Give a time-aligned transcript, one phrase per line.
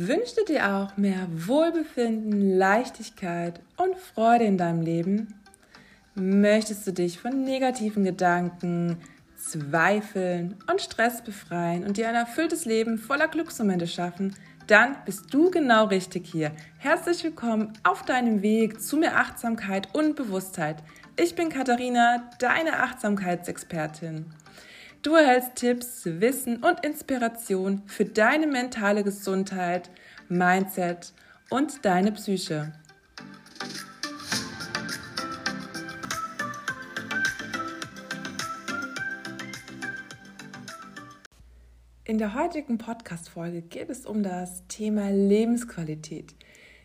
[0.00, 5.34] Wünschst du dir auch mehr Wohlbefinden, Leichtigkeit und Freude in deinem Leben?
[6.14, 8.98] Möchtest du dich von negativen Gedanken,
[9.36, 14.36] Zweifeln und Stress befreien und dir ein erfülltes Leben voller Glücksmomente schaffen?
[14.68, 16.52] Dann bist du genau richtig hier.
[16.76, 20.76] Herzlich willkommen auf deinem Weg zu mehr Achtsamkeit und Bewusstheit.
[21.16, 24.26] Ich bin Katharina, deine Achtsamkeitsexpertin.
[25.00, 29.90] Du erhältst Tipps, Wissen und Inspiration für deine mentale Gesundheit,
[30.28, 31.12] Mindset
[31.50, 32.72] und deine Psyche.
[42.04, 46.34] In der heutigen Podcast-Folge geht es um das Thema Lebensqualität.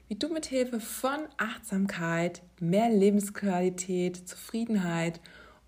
[0.07, 5.19] Wie du mit Hilfe von Achtsamkeit mehr Lebensqualität, Zufriedenheit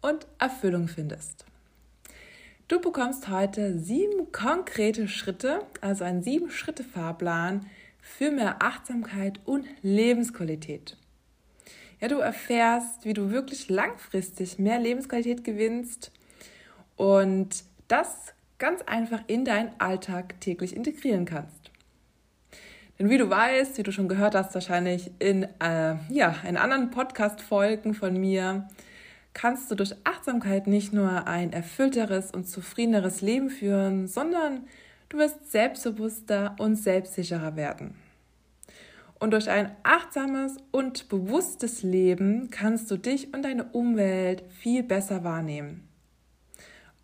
[0.02, 1.45] und Erfüllung findest.
[2.67, 7.67] Du bekommst heute sieben konkrete Schritte, also einen sieben Schritte Fahrplan
[8.02, 10.97] für mehr Achtsamkeit und Lebensqualität.
[12.02, 16.11] Ja, du erfährst, wie du wirklich langfristig mehr Lebensqualität gewinnst
[16.95, 21.69] und das ganz einfach in deinen Alltag täglich integrieren kannst.
[22.97, 26.89] Denn wie du weißt, wie du schon gehört hast, wahrscheinlich in, äh, ja, in anderen
[26.89, 28.67] Podcast-Folgen von mir,
[29.36, 34.66] kannst du durch Achtsamkeit nicht nur ein erfüllteres und zufriedeneres Leben führen, sondern
[35.09, 37.95] du wirst selbstbewusster und selbstsicherer werden.
[39.19, 45.23] Und durch ein achtsames und bewusstes Leben kannst du dich und deine Umwelt viel besser
[45.23, 45.88] wahrnehmen.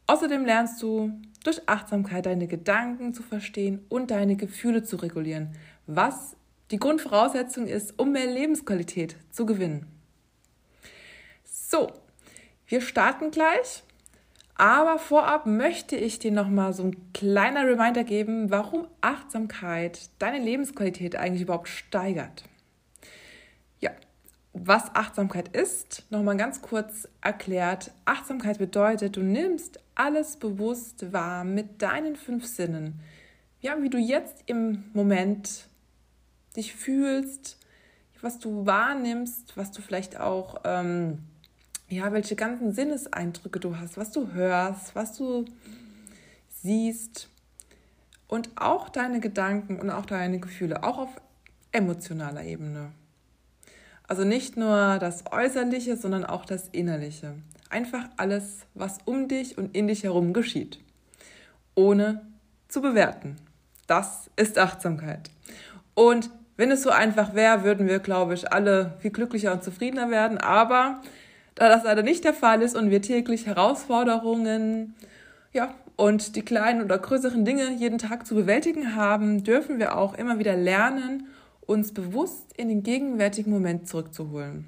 [0.08, 1.12] Außerdem lernst du
[1.44, 5.50] durch Achtsamkeit deine Gedanken zu verstehen und deine Gefühle zu regulieren,
[5.86, 6.36] was
[6.72, 9.86] die Grundvoraussetzung ist, um mehr Lebensqualität zu gewinnen.
[11.44, 11.92] So,
[12.72, 13.84] wir starten gleich,
[14.56, 20.40] aber vorab möchte ich dir noch mal so ein kleiner Reminder geben, warum Achtsamkeit deine
[20.40, 22.46] Lebensqualität eigentlich überhaupt steigert.
[23.82, 23.92] Ja,
[24.54, 27.92] was Achtsamkeit ist, noch mal ganz kurz erklärt.
[28.06, 33.02] Achtsamkeit bedeutet, du nimmst alles bewusst wahr mit deinen fünf Sinnen.
[33.60, 35.68] Ja, wie du jetzt im Moment
[36.56, 37.58] dich fühlst,
[38.22, 41.20] was du wahrnimmst, was du vielleicht auch ähm,
[41.92, 45.46] ja, welche ganzen Sinneseindrücke du hast, was du hörst, was du
[46.62, 47.30] siehst
[48.28, 51.10] und auch deine Gedanken und auch deine Gefühle, auch auf
[51.72, 52.92] emotionaler Ebene.
[54.08, 57.36] Also nicht nur das Äußerliche, sondern auch das Innerliche.
[57.70, 60.80] Einfach alles, was um dich und in dich herum geschieht,
[61.76, 62.26] ohne
[62.68, 63.38] zu bewerten.
[63.88, 65.30] Das ist Achtsamkeit.
[65.94, 70.10] Und wenn es so einfach wäre, würden wir, glaube ich, alle viel glücklicher und zufriedener
[70.12, 70.38] werden.
[70.38, 71.02] Aber
[71.56, 74.96] da das leider nicht der Fall ist und wir täglich Herausforderungen,
[75.54, 80.14] ja, und die kleinen oder größeren Dinge jeden Tag zu bewältigen haben, dürfen wir auch
[80.16, 81.28] immer wieder lernen,
[81.62, 84.66] uns bewusst in den gegenwärtigen Moment zurückzuholen.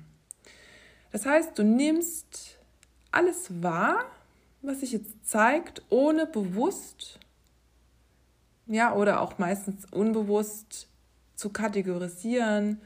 [1.12, 2.58] Das heißt, du nimmst
[3.12, 4.06] alles wahr,
[4.62, 7.20] was sich jetzt zeigt, ohne bewusst,
[8.68, 10.88] ja, oder auch meistens unbewusst
[11.36, 12.80] zu kategorisieren,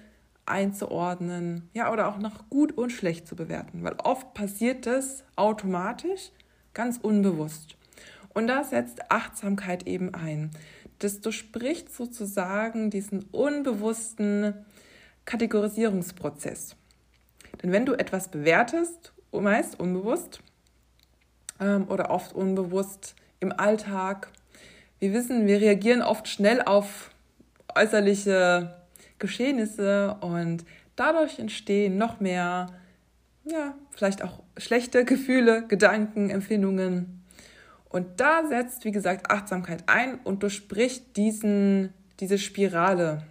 [0.47, 6.31] einzuordnen, ja, oder auch nach gut und schlecht zu bewerten, weil oft passiert das automatisch,
[6.73, 7.75] ganz unbewusst.
[8.33, 10.51] Und da setzt Achtsamkeit eben ein.
[10.99, 14.53] Das durchbricht sozusagen diesen unbewussten
[15.25, 16.75] Kategorisierungsprozess.
[17.61, 20.41] Denn wenn du etwas bewertest, meist unbewusst
[21.59, 24.31] ähm, oder oft unbewusst im Alltag,
[24.99, 27.11] wir wissen, wir reagieren oft schnell auf
[27.75, 28.75] äußerliche
[29.19, 32.67] Geschehnisse und dadurch entstehen noch mehr,
[33.45, 37.23] ja, vielleicht auch schlechte Gefühle, Gedanken, Empfindungen.
[37.89, 43.23] Und da setzt, wie gesagt, Achtsamkeit ein und durchbricht diesen, diese Spirale.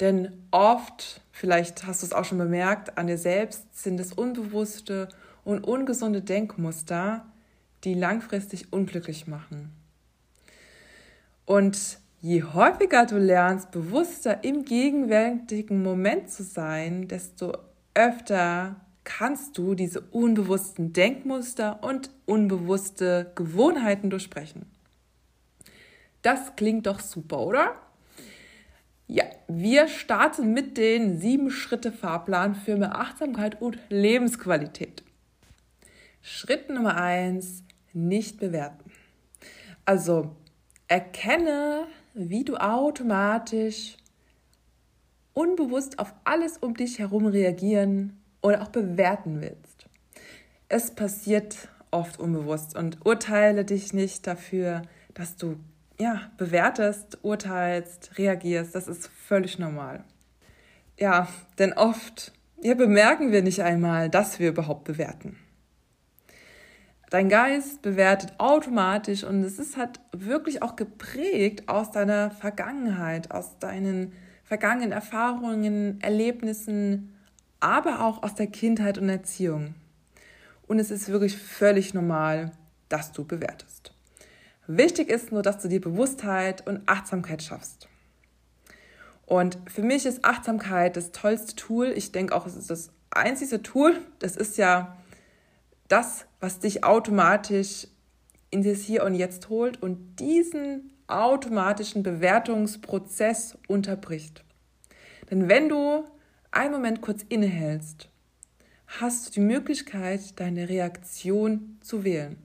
[0.00, 5.08] Denn oft, vielleicht hast du es auch schon bemerkt, an dir selbst sind es unbewusste
[5.44, 7.26] und ungesunde Denkmuster,
[7.84, 9.72] die langfristig unglücklich machen.
[11.46, 17.56] Und Je häufiger du lernst, bewusster im gegenwärtigen Moment zu sein, desto
[17.94, 18.74] öfter
[19.04, 24.66] kannst du diese unbewussten Denkmuster und unbewusste Gewohnheiten durchbrechen.
[26.22, 27.76] Das klingt doch super, oder?
[29.06, 35.04] Ja, wir starten mit den sieben Schritte Fahrplan für mehr Achtsamkeit und Lebensqualität.
[36.20, 37.62] Schritt Nummer eins:
[37.92, 38.90] nicht bewerten.
[39.84, 40.34] Also
[40.88, 41.86] erkenne
[42.18, 43.96] wie du automatisch
[45.34, 49.86] unbewusst auf alles um dich herum reagieren oder auch bewerten willst.
[50.68, 54.82] Es passiert oft unbewusst und urteile dich nicht dafür,
[55.14, 55.56] dass du
[56.00, 58.74] ja, bewertest, urteilst, reagierst.
[58.74, 60.04] Das ist völlig normal.
[60.98, 61.28] Ja,
[61.58, 65.36] denn oft ja, bemerken wir nicht einmal, dass wir überhaupt bewerten.
[67.10, 73.58] Dein Geist bewertet automatisch und es ist halt wirklich auch geprägt aus deiner Vergangenheit, aus
[73.58, 74.12] deinen
[74.44, 77.14] vergangenen Erfahrungen, Erlebnissen,
[77.60, 79.74] aber auch aus der Kindheit und Erziehung.
[80.66, 82.52] Und es ist wirklich völlig normal,
[82.90, 83.92] dass du bewertest.
[84.66, 87.88] Wichtig ist nur, dass du dir Bewusstheit und Achtsamkeit schaffst.
[89.24, 91.86] Und für mich ist Achtsamkeit das tollste Tool.
[91.88, 93.98] Ich denke auch, es ist das einzige Tool.
[94.18, 94.98] Das ist ja
[95.88, 97.88] das, was dich automatisch
[98.50, 104.44] in das Hier und Jetzt holt und diesen automatischen Bewertungsprozess unterbricht.
[105.30, 106.04] Denn wenn du
[106.50, 108.08] einen Moment kurz innehältst,
[108.86, 112.38] hast du die Möglichkeit, deine Reaktion zu wählen.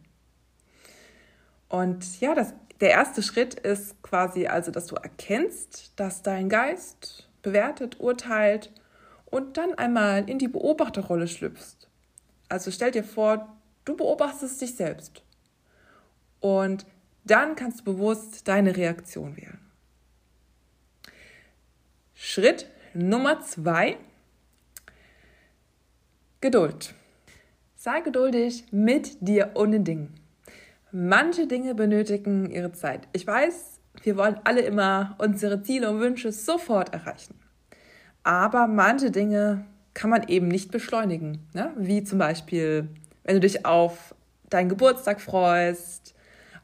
[1.70, 7.30] Und ja, das, der erste Schritt ist quasi also, dass du erkennst, dass dein Geist
[7.42, 8.72] bewertet, urteilt
[9.26, 11.83] und dann einmal in die Beobachterrolle schlüpfst.
[12.54, 15.24] Also stell dir vor, du beobachtest dich selbst.
[16.40, 16.86] Und
[17.24, 19.58] dann kannst du bewusst deine Reaktion wählen.
[22.14, 23.98] Schritt Nummer zwei.
[26.42, 26.94] Geduld.
[27.76, 30.14] Sei geduldig mit dir und den Dingen.
[30.92, 33.08] Manche Dinge benötigen ihre Zeit.
[33.14, 37.34] Ich weiß, wir wollen alle immer unsere Ziele und Wünsche sofort erreichen.
[38.22, 41.48] Aber manche Dinge kann man eben nicht beschleunigen.
[41.54, 41.72] Ne?
[41.78, 42.90] Wie zum Beispiel,
[43.24, 44.16] wenn du dich auf
[44.50, 46.14] deinen Geburtstag freust,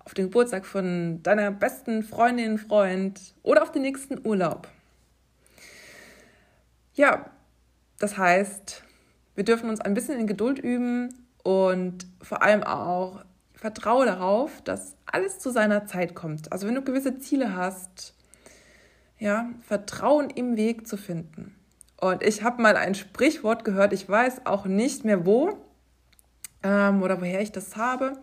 [0.06, 4.68] auf den Geburtstag von deiner besten Freundin, Freund oder auf den nächsten Urlaub.
[6.96, 7.30] Ja,
[8.00, 8.84] das heißt,
[9.36, 13.24] wir dürfen uns ein bisschen in Geduld üben und vor allem auch
[13.54, 16.52] vertraue darauf, dass alles zu seiner Zeit kommt.
[16.52, 18.16] Also wenn du gewisse Ziele hast,
[19.18, 21.56] ja, Vertrauen im Weg zu finden.
[22.00, 25.58] Und ich habe mal ein Sprichwort gehört, ich weiß auch nicht mehr wo
[26.64, 28.14] ähm, oder woher ich das habe.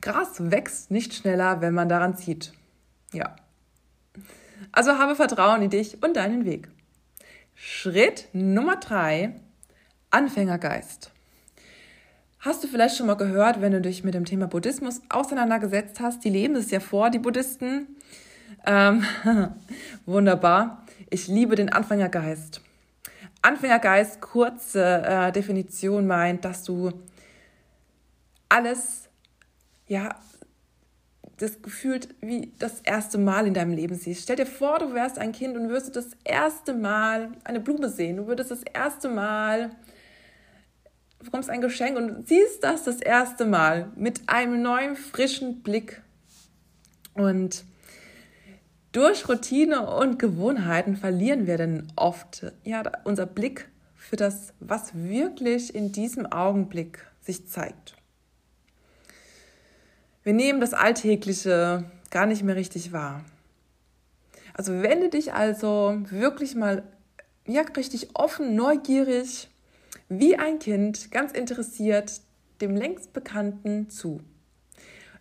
[0.00, 2.52] Gras wächst nicht schneller, wenn man daran zieht.
[3.12, 3.36] Ja.
[4.72, 6.68] Also habe Vertrauen in dich und deinen Weg.
[7.54, 9.34] Schritt Nummer drei,
[10.10, 11.10] Anfängergeist.
[12.38, 16.24] Hast du vielleicht schon mal gehört, wenn du dich mit dem Thema Buddhismus auseinandergesetzt hast?
[16.24, 17.88] Die leben es ja vor, die Buddhisten.
[18.64, 19.04] Ähm,
[20.06, 20.86] wunderbar.
[21.10, 22.62] Ich liebe den Anfängergeist.
[23.42, 26.92] Anfängergeist, kurze äh, Definition meint, dass du
[28.48, 29.08] alles,
[29.86, 30.16] ja,
[31.36, 34.22] das gefühlt wie das erste Mal in deinem Leben siehst.
[34.22, 38.16] Stell dir vor, du wärst ein Kind und würdest das erste Mal eine Blume sehen.
[38.16, 39.70] Du würdest das erste Mal
[41.18, 46.02] du bekommst ein Geschenk und siehst das das erste Mal mit einem neuen, frischen Blick.
[47.14, 47.64] Und
[48.98, 55.72] durch Routine und Gewohnheiten verlieren wir dann oft ja, unser Blick für das, was wirklich
[55.72, 57.94] in diesem Augenblick sich zeigt.
[60.24, 63.24] Wir nehmen das Alltägliche gar nicht mehr richtig wahr.
[64.52, 66.82] Also wende dich also wirklich mal
[67.46, 69.48] ja, richtig offen, neugierig
[70.08, 72.20] wie ein Kind, ganz interessiert,
[72.60, 74.22] dem längst Bekannten zu.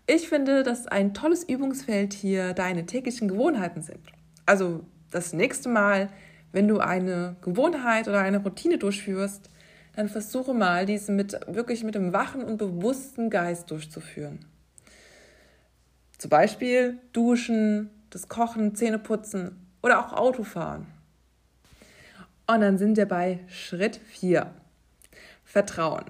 [0.10, 4.00] Ich finde, dass ein tolles Übungsfeld hier deine täglichen Gewohnheiten sind.
[4.46, 6.10] Also das nächste Mal,
[6.54, 9.50] wenn du eine Gewohnheit oder eine Routine durchführst,
[9.98, 14.46] dann versuche mal, diese mit, wirklich mit einem wachen und bewussten Geist durchzuführen.
[16.18, 20.88] Zum Beispiel Duschen, das Kochen, Zähneputzen oder auch Autofahren.
[22.48, 24.54] Und dann sind wir bei Schritt 4.
[25.44, 26.06] Vertrauen.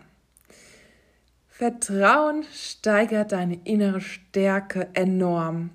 [1.58, 5.72] Vertrauen steigert deine innere Stärke enorm.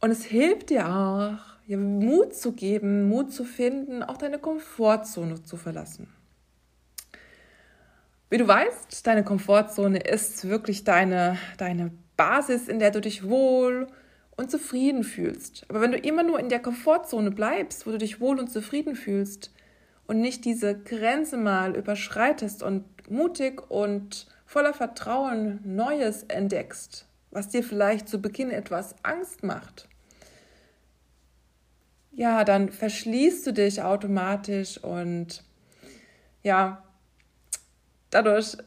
[0.00, 1.34] Und es hilft dir auch,
[1.66, 6.08] ja, Mut zu geben, Mut zu finden, auch deine Komfortzone zu verlassen.
[8.30, 13.88] Wie du weißt, deine Komfortzone ist wirklich deine, deine Basis, in der du dich wohl
[14.38, 15.66] und zufrieden fühlst.
[15.68, 18.96] Aber wenn du immer nur in der Komfortzone bleibst, wo du dich wohl und zufrieden
[18.96, 19.52] fühlst,
[20.06, 27.64] und nicht diese Grenze mal überschreitest und mutig und voller Vertrauen Neues entdeckst, was dir
[27.64, 29.88] vielleicht zu Beginn etwas Angst macht,
[32.14, 35.42] ja, dann verschließt du dich automatisch und
[36.42, 36.82] ja,
[38.10, 38.58] dadurch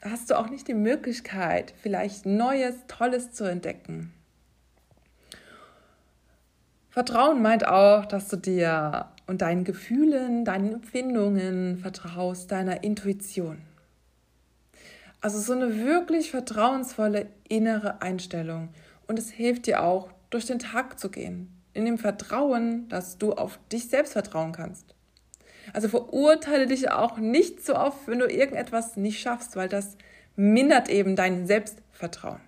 [0.00, 4.14] hast du auch nicht die Möglichkeit, vielleicht Neues, Tolles zu entdecken.
[6.88, 13.58] Vertrauen meint auch, dass du dir und deinen Gefühlen, deinen Empfindungen vertraust, deiner Intuition.
[15.26, 18.68] Also so eine wirklich vertrauensvolle innere Einstellung.
[19.08, 23.32] Und es hilft dir auch, durch den Tag zu gehen, in dem Vertrauen, dass du
[23.32, 24.94] auf dich selbst vertrauen kannst.
[25.72, 29.96] Also verurteile dich auch nicht so oft, wenn du irgendetwas nicht schaffst, weil das
[30.36, 32.40] mindert eben dein Selbstvertrauen.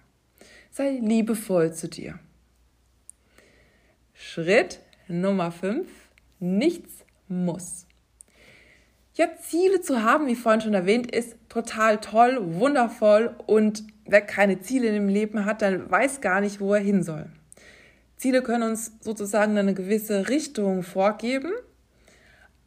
[0.70, 2.20] Sei liebevoll zu dir.
[4.14, 5.88] Schritt Nummer 5.
[6.38, 7.88] Nichts muss.
[9.18, 14.60] Ja, Ziele zu haben, wie vorhin schon erwähnt, ist total toll, wundervoll und wer keine
[14.60, 17.26] Ziele im Leben hat, dann weiß gar nicht, wo er hin soll.
[18.14, 21.50] Ziele können uns sozusagen eine gewisse Richtung vorgeben,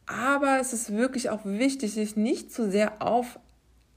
[0.04, 3.38] aber es ist wirklich auch wichtig, sich nicht zu sehr auf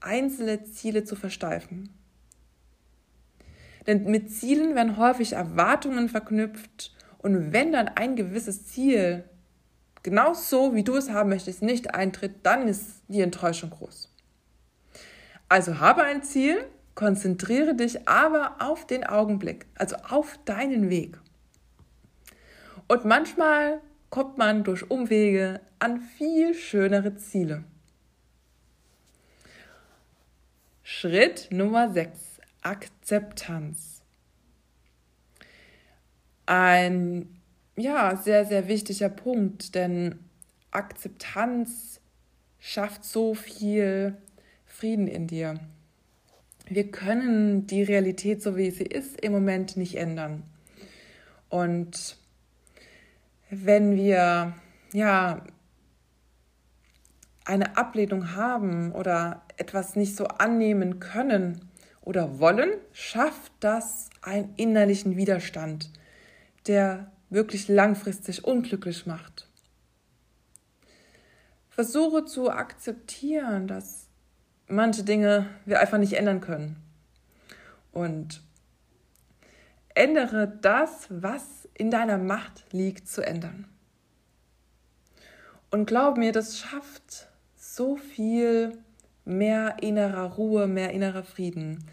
[0.00, 1.90] einzelne Ziele zu versteifen.
[3.86, 9.24] Denn mit Zielen werden häufig Erwartungen verknüpft und wenn dann ein gewisses Ziel
[10.06, 14.08] genau so, wie du es haben möchtest, nicht eintritt, dann ist die Enttäuschung groß.
[15.48, 21.18] Also habe ein Ziel, konzentriere dich aber auf den Augenblick, also auf deinen Weg.
[22.86, 27.64] Und manchmal kommt man durch Umwege an viel schönere Ziele.
[30.84, 32.38] Schritt Nummer 6.
[32.62, 34.02] Akzeptanz.
[36.46, 37.35] Ein
[37.76, 40.18] ja, sehr, sehr wichtiger Punkt, denn
[40.70, 42.00] Akzeptanz
[42.58, 44.16] schafft so viel
[44.64, 45.60] Frieden in dir.
[46.68, 50.42] Wir können die Realität, so wie sie ist, im Moment nicht ändern.
[51.48, 52.16] Und
[53.50, 54.54] wenn wir
[54.92, 55.44] ja
[57.44, 61.60] eine Ablehnung haben oder etwas nicht so annehmen können
[62.02, 65.90] oder wollen, schafft das einen innerlichen Widerstand,
[66.66, 69.48] der wirklich langfristig unglücklich macht.
[71.70, 74.06] Versuche zu akzeptieren, dass
[74.68, 76.76] manche Dinge wir einfach nicht ändern können.
[77.92, 78.42] Und
[79.94, 83.66] ändere das, was in deiner Macht liegt, zu ändern.
[85.70, 88.78] Und glaub mir, das schafft so viel
[89.24, 91.84] mehr innerer Ruhe, mehr innerer Frieden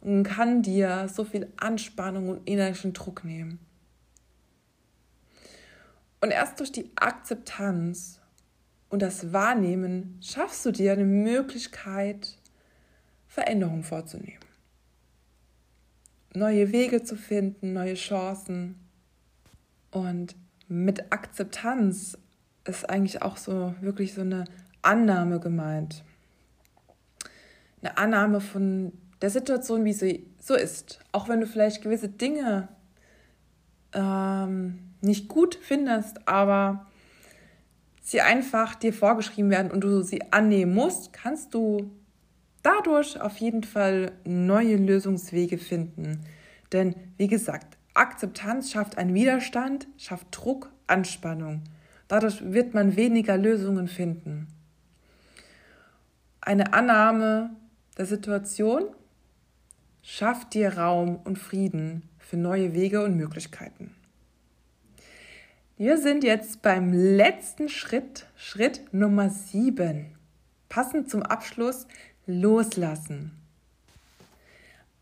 [0.00, 3.58] und kann dir so viel Anspannung und innerlichen Druck nehmen.
[6.22, 8.20] Und erst durch die Akzeptanz
[8.90, 12.38] und das Wahrnehmen schaffst du dir eine Möglichkeit,
[13.26, 14.38] Veränderungen vorzunehmen.
[16.32, 18.78] Neue Wege zu finden, neue Chancen.
[19.90, 20.36] Und
[20.68, 22.16] mit Akzeptanz
[22.64, 24.44] ist eigentlich auch so wirklich so eine
[24.80, 26.04] Annahme gemeint.
[27.80, 31.00] Eine Annahme von der Situation, wie sie so ist.
[31.10, 32.68] Auch wenn du vielleicht gewisse Dinge
[33.92, 36.86] ähm, nicht gut findest, aber
[38.00, 41.90] sie einfach dir vorgeschrieben werden und du sie annehmen musst, kannst du
[42.62, 46.24] dadurch auf jeden Fall neue Lösungswege finden.
[46.72, 51.62] Denn wie gesagt, Akzeptanz schafft einen Widerstand, schafft Druck, Anspannung.
[52.08, 54.48] Dadurch wird man weniger Lösungen finden.
[56.40, 57.50] Eine Annahme
[57.96, 58.84] der Situation
[60.02, 63.94] schafft dir Raum und Frieden für neue Wege und Möglichkeiten.
[65.78, 70.14] Wir sind jetzt beim letzten Schritt, Schritt Nummer 7.
[70.68, 71.86] Passend zum Abschluss,
[72.26, 73.32] loslassen.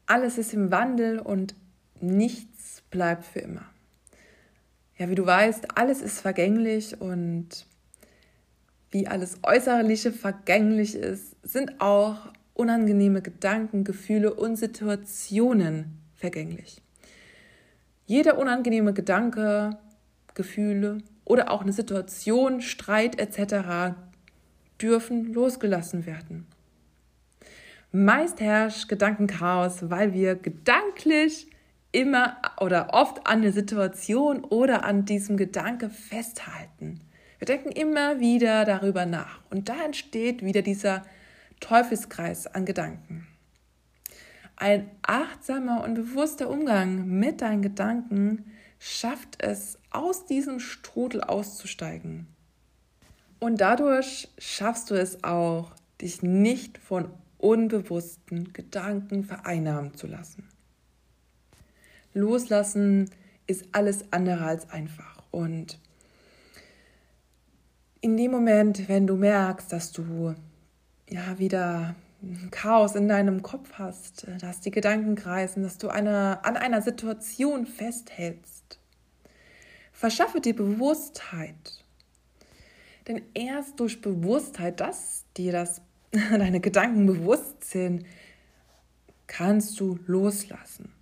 [0.06, 1.56] Alles ist im Wandel und
[2.00, 3.64] nichts bleibt für immer.
[4.96, 7.66] Ja, wie du weißt, alles ist vergänglich und
[8.92, 16.80] wie alles Äußerliche vergänglich ist, sind auch unangenehme Gedanken, Gefühle und Situationen vergänglich.
[18.06, 19.78] Jeder unangenehme Gedanke,
[20.34, 23.94] Gefühle oder auch eine Situation, Streit etc.
[24.80, 26.46] dürfen losgelassen werden.
[27.92, 31.48] Meist herrscht Gedankenchaos, weil wir gedanklich
[31.92, 37.00] immer oder oft an der Situation oder an diesem Gedanke festhalten.
[37.38, 41.04] Wir denken immer wieder darüber nach und da entsteht wieder dieser
[41.58, 43.26] Teufelskreis an Gedanken.
[44.56, 52.26] Ein achtsamer und bewusster Umgang mit deinen Gedanken schafft es, aus diesem Strudel auszusteigen.
[53.38, 60.48] Und dadurch schaffst du es auch, dich nicht von unbewussten Gedanken vereinnahmen zu lassen.
[62.14, 63.10] Loslassen
[63.46, 65.22] ist alles andere als einfach.
[65.30, 65.78] Und
[68.00, 70.34] in dem Moment, wenn du merkst, dass du
[71.08, 71.94] ja wieder
[72.50, 77.66] Chaos in deinem Kopf hast, dass die Gedanken kreisen, dass du eine, an einer Situation
[77.66, 78.78] festhältst.
[79.92, 81.84] Verschaffe dir Bewusstheit.
[83.08, 88.04] Denn erst durch Bewusstheit, dass dir das, deine Gedanken bewusst sind,
[89.26, 90.92] kannst du loslassen.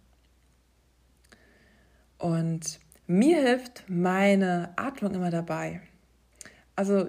[2.19, 5.81] Und mir hilft meine Atmung immer dabei.
[6.77, 7.09] Also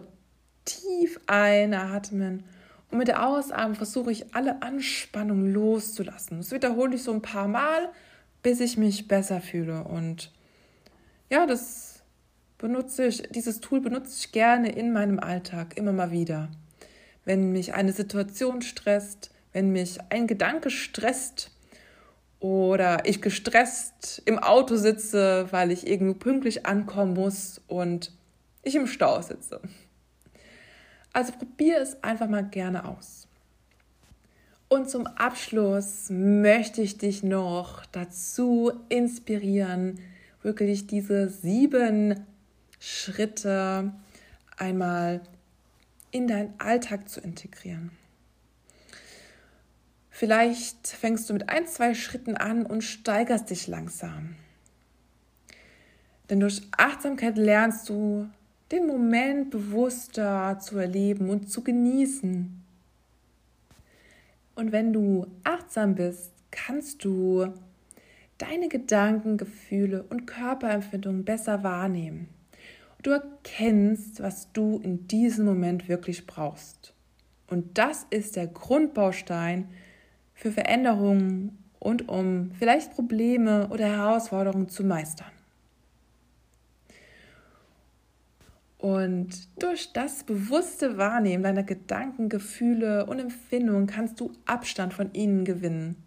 [0.65, 2.43] tief einatmen
[2.91, 6.37] und mit der Ausatmung versuche ich alle Anspannung loszulassen.
[6.37, 7.89] Das wiederhole ich so ein paar Mal,
[8.41, 9.83] bis ich mich besser fühle.
[9.83, 10.31] Und
[11.29, 12.01] ja, das
[12.57, 16.49] benutze ich, dieses Tool benutze ich gerne in meinem Alltag, immer mal wieder.
[17.25, 21.51] Wenn mich eine Situation stresst, wenn mich ein Gedanke stresst
[22.39, 28.11] oder ich gestresst im Auto sitze, weil ich irgendwo pünktlich ankommen muss und
[28.63, 29.61] ich im Stau sitze.
[31.13, 33.27] Also probiere es einfach mal gerne aus.
[34.67, 39.99] Und zum Abschluss möchte ich dich noch dazu inspirieren,
[40.43, 42.25] wirklich diese sieben
[42.79, 43.91] Schritte
[44.57, 45.21] einmal
[46.11, 47.91] in deinen Alltag zu integrieren.
[50.11, 54.35] Vielleicht fängst du mit ein, zwei Schritten an und steigerst dich langsam.
[56.29, 58.29] Denn durch Achtsamkeit lernst du
[58.71, 62.63] den Moment bewusster zu erleben und zu genießen.
[64.55, 67.53] Und wenn du achtsam bist, kannst du
[68.37, 72.29] deine Gedanken, Gefühle und Körperempfindungen besser wahrnehmen.
[73.01, 76.93] Du erkennst, was du in diesem Moment wirklich brauchst.
[77.47, 79.69] Und das ist der Grundbaustein
[80.33, 85.31] für Veränderungen und um vielleicht Probleme oder Herausforderungen zu meistern.
[88.79, 95.43] Und durch das bewusste Wahrnehmen deiner Gedanken, Gefühle und Empfindungen kannst du Abstand von ihnen
[95.43, 96.01] gewinnen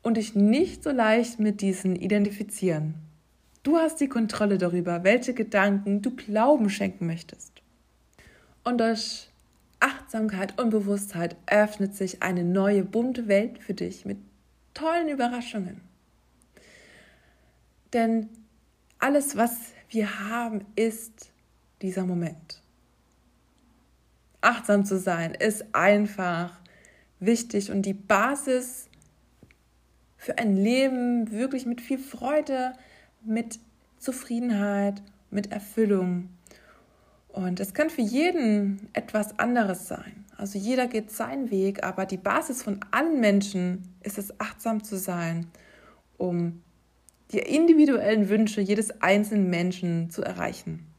[0.00, 2.94] und dich nicht so leicht mit diesen identifizieren.
[3.64, 7.60] Du hast die Kontrolle darüber, welche Gedanken du Glauben schenken möchtest.
[8.62, 9.28] Und durch
[9.80, 14.18] Achtsamkeit und Bewusstheit öffnet sich eine neue bunte Welt für dich mit
[14.74, 15.80] tollen Überraschungen.
[17.92, 18.28] Denn
[19.00, 21.33] alles, was wir haben, ist
[21.84, 22.62] dieser Moment.
[24.40, 26.58] Achtsam zu sein ist einfach
[27.20, 28.88] wichtig und die Basis
[30.16, 32.72] für ein Leben wirklich mit viel Freude,
[33.22, 33.58] mit
[33.98, 36.30] Zufriedenheit, mit Erfüllung.
[37.28, 40.24] Und es kann für jeden etwas anderes sein.
[40.38, 44.96] Also jeder geht seinen Weg, aber die Basis von allen Menschen ist es, achtsam zu
[44.96, 45.48] sein,
[46.16, 46.62] um
[47.32, 50.93] die individuellen Wünsche jedes einzelnen Menschen zu erreichen.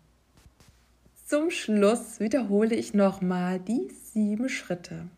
[1.26, 5.10] Zum Schluss wiederhole ich nochmal die sieben Schritte.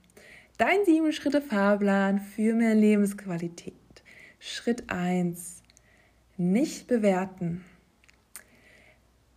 [0.58, 3.74] Dein sieben Schritte Fahrplan für mehr Lebensqualität.
[4.40, 5.64] Schritt 1.
[6.38, 7.66] Nicht bewerten.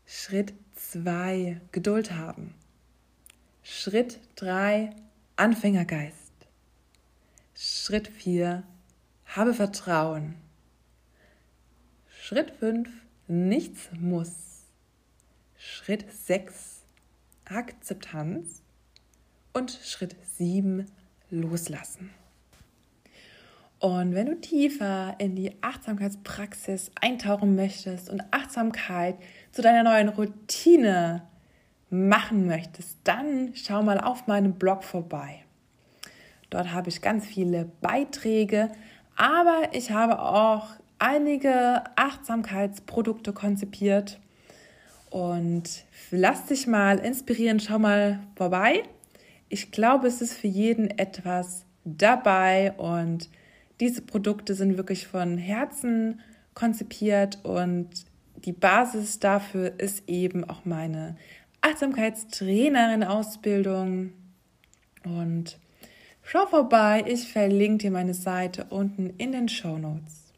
[0.06, 1.60] Schritt 2.
[1.72, 2.54] Geduld haben.
[3.64, 4.94] Schritt 3.
[5.34, 6.14] Anfängergeist.
[7.52, 8.62] Schritt 4.
[9.26, 10.36] Habe Vertrauen.
[12.06, 12.88] Schritt 5.
[13.26, 14.49] Nichts muss.
[15.62, 16.80] Schritt 6
[17.44, 18.62] Akzeptanz
[19.52, 20.86] und Schritt 7
[21.28, 22.08] Loslassen.
[23.78, 29.16] Und wenn du tiefer in die Achtsamkeitspraxis eintauchen möchtest und Achtsamkeit
[29.52, 31.28] zu deiner neuen Routine
[31.90, 35.44] machen möchtest, dann schau mal auf meinem Blog vorbei.
[36.48, 38.72] Dort habe ich ganz viele Beiträge,
[39.14, 40.68] aber ich habe auch
[40.98, 44.20] einige Achtsamkeitsprodukte konzipiert
[45.10, 48.84] und lass dich mal inspirieren, schau mal vorbei.
[49.48, 53.28] Ich glaube, es ist für jeden etwas dabei und
[53.80, 56.20] diese Produkte sind wirklich von Herzen
[56.54, 57.88] konzipiert und
[58.44, 61.16] die Basis dafür ist eben auch meine
[61.60, 64.12] Achtsamkeitstrainerin-Ausbildung.
[65.04, 65.58] Und
[66.22, 70.32] schau vorbei, ich verlinke dir meine Seite unten in den Show Notes.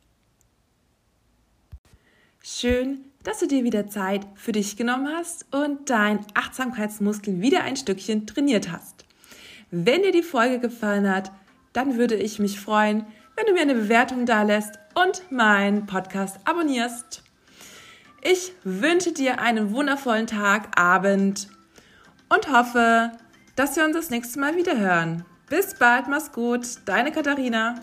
[2.43, 7.77] Schön, dass du dir wieder Zeit für dich genommen hast und dein Achtsamkeitsmuskel wieder ein
[7.77, 9.05] Stückchen trainiert hast.
[9.71, 11.33] Wenn dir die Folge gefallen hat,
[11.73, 13.07] dann würde ich mich freuen,
[13.37, 17.23] wenn du mir eine Bewertung da lässt und meinen Podcast abonnierst.
[18.23, 21.49] Ich wünsche dir einen wundervollen Tag, Abend
[22.29, 23.13] und hoffe,
[23.57, 25.25] dass wir uns das nächste Mal wieder hören.
[25.49, 27.75] Bis bald, mach's gut, deine Katharina.